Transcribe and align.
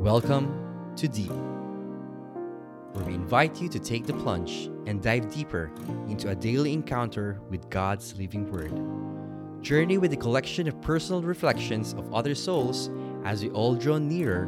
Welcome 0.00 0.94
to 0.96 1.08
Deep, 1.08 1.30
where 2.94 3.04
we 3.04 3.12
invite 3.12 3.60
you 3.60 3.68
to 3.68 3.78
take 3.78 4.06
the 4.06 4.14
plunge 4.14 4.70
and 4.86 5.02
dive 5.02 5.30
deeper 5.30 5.70
into 6.08 6.30
a 6.30 6.34
daily 6.34 6.72
encounter 6.72 7.38
with 7.50 7.68
God's 7.68 8.16
living 8.16 8.50
Word. 8.50 8.72
Journey 9.62 9.98
with 9.98 10.14
a 10.14 10.16
collection 10.16 10.66
of 10.68 10.80
personal 10.80 11.20
reflections 11.20 11.92
of 11.92 12.14
other 12.14 12.34
souls 12.34 12.88
as 13.26 13.42
we 13.42 13.50
all 13.50 13.74
draw 13.74 13.98
nearer 13.98 14.44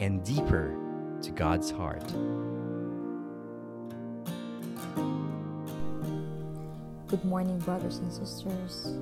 and 0.00 0.24
deeper 0.24 0.74
to 1.20 1.30
God's 1.30 1.70
heart. 1.70 2.06
Good 7.06 7.22
morning, 7.26 7.58
brothers 7.58 7.98
and 7.98 8.10
sisters. 8.10 8.96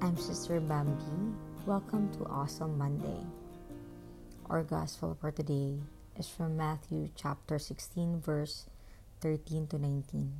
I'm 0.00 0.16
Sister 0.16 0.58
Bambi. 0.58 1.36
Welcome 1.64 2.12
to 2.14 2.24
Awesome 2.24 2.76
Monday. 2.76 3.24
Our 4.52 4.62
gospel 4.62 5.16
for 5.18 5.32
today 5.32 5.80
is 6.14 6.28
from 6.28 6.58
Matthew 6.58 7.08
chapter 7.16 7.58
16, 7.58 8.20
verse 8.20 8.68
13 9.22 9.66
to 9.68 9.78
19. 9.78 10.30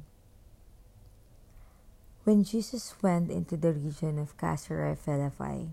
When 2.24 2.44
Jesus 2.44 2.92
went 3.00 3.30
into 3.30 3.56
the 3.56 3.72
region 3.72 4.18
of 4.18 4.36
Caesarea 4.36 4.96
Philippi, 4.96 5.72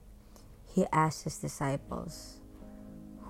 he 0.72 0.88
asked 0.94 1.26
his 1.26 1.36
disciples, 1.36 2.40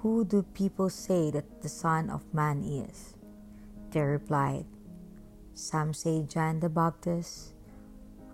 Who 0.05 0.23
do 0.23 0.44
people 0.44 0.91
say 0.91 1.32
that 1.32 1.63
the 1.63 1.70
Son 1.70 2.12
of 2.12 2.32
Man 2.32 2.62
is? 2.62 3.16
They 3.90 4.02
replied, 4.02 4.66
Some 5.55 5.96
say 5.96 6.21
John 6.21 6.60
the 6.60 6.70
Baptist, 6.70 7.55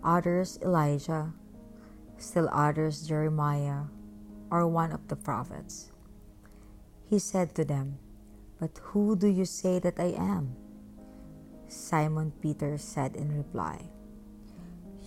others 0.04 0.60
Elijah, 0.62 1.32
still 2.18 2.50
others 2.52 3.08
Jeremiah, 3.08 3.88
or 4.52 4.68
one 4.68 4.92
of 4.92 5.08
the 5.08 5.16
prophets. 5.16 5.95
He 7.10 7.20
said 7.20 7.54
to 7.56 7.66
them, 7.66 8.00
But 8.60 8.80
who 8.82 9.16
do 9.16 9.28
you 9.28 9.46
say 9.46 9.80
that 9.80 10.00
I 10.00 10.16
am? 10.18 10.56
Simon 11.68 12.32
Peter 12.42 12.78
said 12.78 13.16
in 13.16 13.36
reply, 13.36 13.90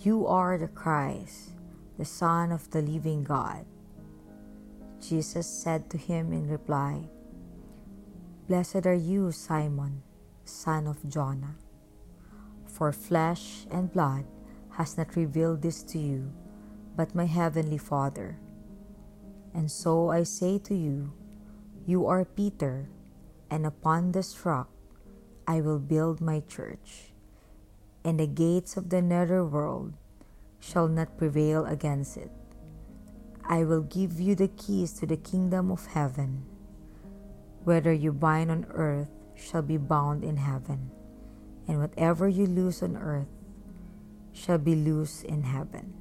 You 0.03 0.27
are 0.27 0.57
the 0.57 0.67
Christ, 0.67 1.51
the 1.97 2.05
Son 2.05 2.51
of 2.51 2.69
the 2.71 2.81
living 2.81 3.23
God. 3.23 3.65
Jesus 5.01 5.47
said 5.47 5.89
to 5.89 5.97
him 5.97 6.31
in 6.31 6.47
reply, 6.47 7.09
Blessed 8.47 8.85
are 8.85 8.93
you, 8.93 9.31
Simon, 9.31 10.01
son 10.43 10.87
of 10.87 11.07
Jonah, 11.07 11.55
for 12.65 12.91
flesh 12.91 13.67
and 13.71 13.91
blood 13.91 14.25
has 14.71 14.97
not 14.97 15.15
revealed 15.15 15.61
this 15.61 15.83
to 15.83 15.99
you, 15.99 16.31
but 16.95 17.13
my 17.13 17.25
heavenly 17.25 17.77
Father. 17.77 18.39
And 19.53 19.69
so 19.69 20.09
I 20.09 20.23
say 20.23 20.57
to 20.59 20.75
you, 20.75 21.13
you 21.85 22.07
are 22.07 22.25
Peter, 22.25 22.89
and 23.49 23.65
upon 23.65 24.11
this 24.11 24.45
rock 24.45 24.69
I 25.47 25.61
will 25.61 25.79
build 25.79 26.21
my 26.21 26.41
church, 26.41 27.13
and 28.03 28.19
the 28.19 28.27
gates 28.27 28.77
of 28.77 28.89
the 28.89 29.01
nether 29.01 29.43
world 29.43 29.93
shall 30.59 30.87
not 30.87 31.17
prevail 31.17 31.65
against 31.65 32.17
it. 32.17 32.31
I 33.43 33.63
will 33.63 33.81
give 33.81 34.19
you 34.19 34.35
the 34.35 34.49
keys 34.49 34.93
to 34.99 35.07
the 35.07 35.17
kingdom 35.17 35.71
of 35.71 35.87
heaven. 35.87 36.45
Whether 37.63 37.91
you 37.91 38.13
bind 38.13 38.51
on 38.51 38.65
earth 38.69 39.09
shall 39.35 39.63
be 39.63 39.77
bound 39.77 40.23
in 40.23 40.37
heaven, 40.37 40.91
and 41.67 41.79
whatever 41.79 42.27
you 42.27 42.45
loose 42.45 42.83
on 42.83 42.95
earth 42.95 43.27
shall 44.31 44.59
be 44.59 44.75
loose 44.75 45.23
in 45.23 45.43
heaven. 45.43 45.93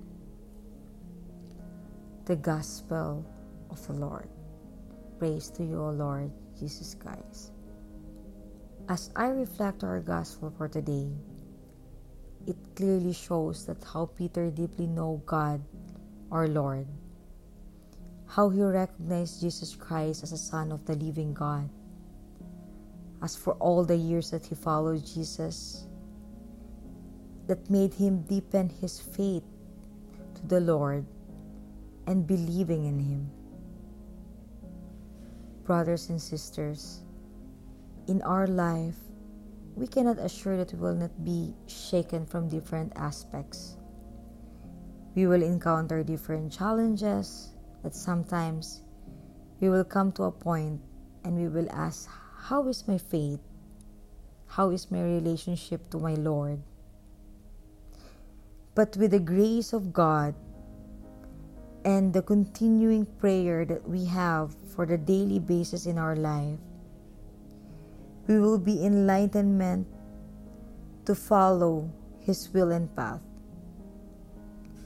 The 2.26 2.36
Gospel 2.36 3.24
of 3.70 3.86
the 3.86 3.94
Lord. 3.94 4.28
Praise 5.18 5.50
to 5.58 5.64
you, 5.64 5.82
O 5.82 5.90
Lord 5.90 6.30
Jesus 6.56 6.94
Christ. 6.94 7.50
As 8.88 9.10
I 9.16 9.26
reflect 9.34 9.82
our 9.82 9.98
gospel 9.98 10.54
for 10.56 10.68
today, 10.68 11.10
it 12.46 12.54
clearly 12.76 13.12
shows 13.12 13.66
that 13.66 13.82
how 13.82 14.06
Peter 14.06 14.48
deeply 14.48 14.86
know 14.86 15.20
God, 15.26 15.60
our 16.30 16.46
Lord, 16.46 16.86
how 18.28 18.48
he 18.48 18.62
recognized 18.62 19.40
Jesus 19.40 19.74
Christ 19.74 20.22
as 20.22 20.30
a 20.30 20.38
son 20.38 20.70
of 20.70 20.86
the 20.86 20.94
living 20.94 21.34
God. 21.34 21.68
As 23.20 23.34
for 23.34 23.54
all 23.54 23.84
the 23.84 23.96
years 23.96 24.30
that 24.30 24.46
he 24.46 24.54
followed 24.54 25.04
Jesus, 25.04 25.88
that 27.48 27.68
made 27.68 27.92
him 27.92 28.22
deepen 28.22 28.68
his 28.68 29.00
faith 29.00 29.42
to 30.36 30.46
the 30.46 30.60
Lord 30.60 31.04
and 32.06 32.24
believing 32.24 32.86
in 32.86 33.00
him 33.00 33.30
brothers 35.68 36.08
and 36.08 36.16
sisters, 36.16 37.04
in 38.08 38.22
our 38.22 38.46
life, 38.48 38.96
we 39.76 39.86
cannot 39.86 40.16
assure 40.16 40.56
that 40.56 40.72
we 40.72 40.80
will 40.80 40.96
not 40.96 41.12
be 41.28 41.52
shaken 41.68 42.24
from 42.24 42.48
different 42.48 42.90
aspects. 42.96 43.76
We 45.14 45.26
will 45.28 45.42
encounter 45.44 46.02
different 46.02 46.50
challenges 46.50 47.52
that 47.84 47.94
sometimes 47.94 48.80
we 49.60 49.68
will 49.68 49.84
come 49.84 50.10
to 50.12 50.24
a 50.24 50.32
point 50.32 50.80
and 51.22 51.36
we 51.36 51.48
will 51.52 51.68
ask, 51.70 52.08
How 52.48 52.66
is 52.66 52.88
my 52.88 52.96
faith? 52.96 53.44
How 54.46 54.70
is 54.70 54.90
my 54.90 55.04
relationship 55.04 55.90
to 55.90 55.98
my 55.98 56.14
Lord? 56.14 56.62
But 58.74 58.96
with 58.96 59.10
the 59.10 59.20
grace 59.20 59.74
of 59.74 59.92
God 59.92 60.34
and 61.88 62.12
the 62.12 62.20
continuing 62.20 63.08
prayer 63.16 63.64
that 63.64 63.80
we 63.88 64.04
have 64.04 64.52
for 64.76 64.84
the 64.84 65.00
daily 65.00 65.40
basis 65.40 65.86
in 65.86 65.96
our 65.96 66.14
life, 66.14 66.60
we 68.28 68.38
will 68.38 68.60
be 68.60 68.84
enlightenment 68.84 69.88
to 71.06 71.14
follow 71.14 71.88
His 72.20 72.52
will 72.52 72.76
and 72.76 72.94
path. 72.94 73.24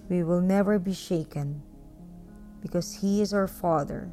We 0.08 0.22
will 0.22 0.40
never 0.40 0.78
be 0.78 0.94
shaken 0.94 1.60
because 2.62 2.94
He 2.94 3.20
is 3.20 3.34
our 3.34 3.50
Father 3.50 4.06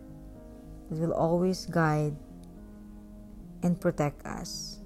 that 0.90 0.98
will 0.98 1.14
always 1.14 1.70
guide 1.70 2.18
and 3.62 3.80
protect 3.80 4.26
us. 4.26 4.82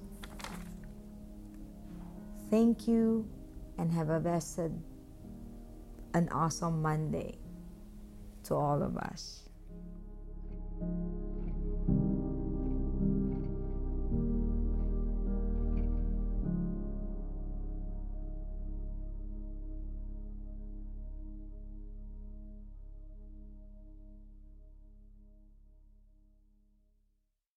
Thank 2.50 2.86
you 2.86 3.24
and 3.78 3.90
have 3.96 4.10
a 4.10 4.20
blessed, 4.20 4.76
an 6.12 6.28
awesome 6.28 6.82
Monday 6.82 7.40
to 8.44 8.54
all 8.54 8.82
of 8.82 8.96
us. 8.96 9.43